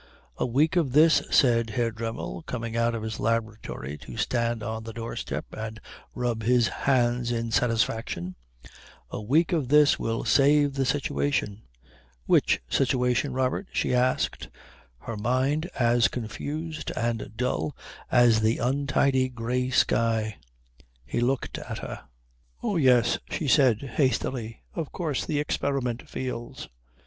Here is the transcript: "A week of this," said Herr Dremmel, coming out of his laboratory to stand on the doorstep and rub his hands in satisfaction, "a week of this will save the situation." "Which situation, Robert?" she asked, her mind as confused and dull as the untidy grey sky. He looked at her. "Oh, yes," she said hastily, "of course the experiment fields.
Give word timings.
"A 0.37 0.47
week 0.47 0.77
of 0.77 0.93
this," 0.93 1.21
said 1.29 1.69
Herr 1.69 1.91
Dremmel, 1.91 2.41
coming 2.47 2.75
out 2.75 2.95
of 2.95 3.03
his 3.03 3.19
laboratory 3.19 3.99
to 3.99 4.17
stand 4.17 4.63
on 4.63 4.83
the 4.83 4.93
doorstep 4.93 5.45
and 5.51 5.79
rub 6.15 6.41
his 6.41 6.67
hands 6.89 7.31
in 7.31 7.51
satisfaction, 7.51 8.33
"a 9.11 9.21
week 9.21 9.53
of 9.53 9.67
this 9.67 9.99
will 9.99 10.25
save 10.25 10.73
the 10.73 10.87
situation." 10.87 11.61
"Which 12.25 12.61
situation, 12.67 13.33
Robert?" 13.33 13.67
she 13.73 13.93
asked, 13.93 14.49
her 15.01 15.15
mind 15.15 15.69
as 15.77 16.07
confused 16.07 16.91
and 16.95 17.37
dull 17.37 17.77
as 18.11 18.41
the 18.41 18.57
untidy 18.57 19.29
grey 19.29 19.69
sky. 19.69 20.37
He 21.05 21.19
looked 21.21 21.59
at 21.59 21.77
her. 21.77 22.05
"Oh, 22.63 22.75
yes," 22.75 23.19
she 23.29 23.47
said 23.47 23.81
hastily, 23.97 24.63
"of 24.73 24.91
course 24.91 25.27
the 25.27 25.39
experiment 25.39 26.09
fields. 26.09 26.67